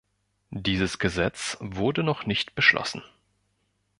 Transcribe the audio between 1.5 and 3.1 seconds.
wurde noch nicht beschlossen.